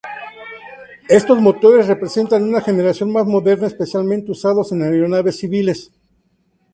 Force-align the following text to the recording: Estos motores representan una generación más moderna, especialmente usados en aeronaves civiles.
Estos 1.09 1.39
motores 1.43 1.85
representan 1.85 2.41
una 2.41 2.59
generación 2.59 3.11
más 3.13 3.27
moderna, 3.27 3.67
especialmente 3.67 4.31
usados 4.31 4.71
en 4.71 4.81
aeronaves 4.81 5.37
civiles. 5.37 5.91